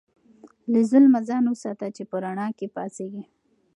له 0.71 0.79
ظلمه 0.91 1.19
ځان 1.29 1.43
وساته 1.47 1.85
چې 1.95 2.03
په 2.09 2.15
رڼا 2.23 2.47
کې 2.57 2.67
پاڅېږې. 2.75 3.23